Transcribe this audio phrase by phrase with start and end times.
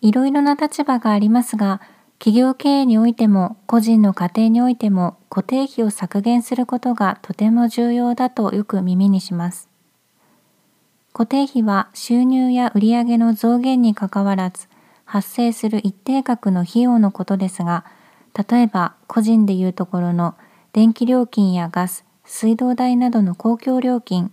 [0.00, 1.80] いろいろな立場がありますが、
[2.18, 9.68] 企業経営においても個人の家庭においても固定費を削減することがとても重要だとよく耳にします。
[11.12, 14.68] 固定費は収入や売上の増減にかかわらず
[15.04, 17.84] 発生する一定額の費用のことですが、
[18.50, 20.34] 例えば個人でいうところの
[20.72, 24.30] 電気料金やガス、水道代などの公共料金、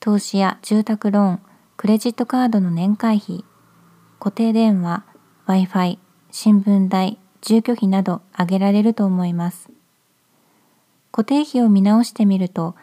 [0.00, 1.40] 投資や住宅ローン、
[1.76, 3.44] クレジットカードの年会費、
[4.24, 5.04] 固定電話、
[5.46, 5.98] Wi-Fi、
[6.30, 9.68] 新聞代、住居費など挙げられると思います。
[11.12, 12.74] 固定費を見直してみると、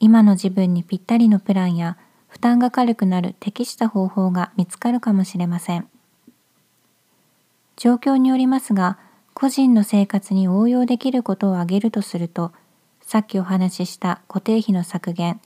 [0.00, 5.86] 今の自分にぴったりのプランや負担が軽くなる適した方法が見つかるかもしれません。
[7.76, 8.98] 状況によりますが、
[9.34, 12.50] 個人の生活に応用できることを挙げるとすると、
[13.02, 15.40] さっきお話しした固定費の削減、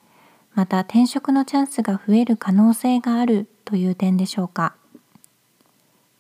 [0.55, 4.77] また転職のチャンスが増える可能性があるという点でしょうか。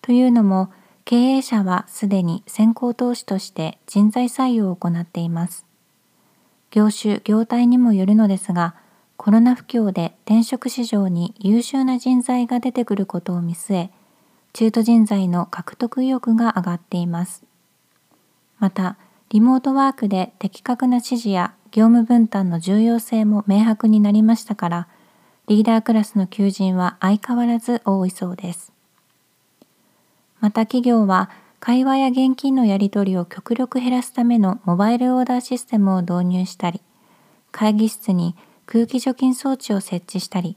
[0.03, 0.71] というのも、
[1.05, 5.65] 経営者はすでに先行投資として人材採用を行っています。
[6.71, 8.75] 業種、業態にもよるのですが、
[9.17, 13.91] コロナ不況で転職市場に優秀な人材が出てくることを見据え、
[14.53, 17.45] 中途人材の獲得意欲が上がっています。
[18.59, 18.97] また、
[19.31, 24.89] リモートワークで的確な指示や業務分担の重要性も明白になりましたから、
[25.47, 28.73] リーダークラスの求人は相変わらず多いそうです。
[30.43, 36.83] また企業は会話や現金のやり取りを極力減らすためのモバイルオーダーシステムを導入したり、
[37.53, 38.35] 会議室に
[38.67, 40.57] 空気除菌装置を設置したり、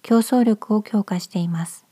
[0.00, 1.84] 競争力を強化しています。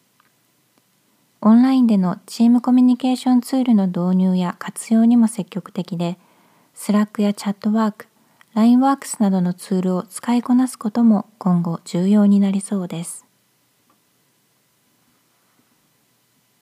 [1.43, 6.17] オンラインでのチームコミュニケーションツールの導入や活用にも積極的で、
[6.73, 8.07] スラックやチャットワーク、
[8.55, 13.27] LINE ワークスなどのツールを使いこなすことも今後重要になりそうです。